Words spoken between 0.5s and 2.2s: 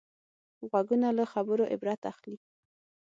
غوږونه له خبرو عبرت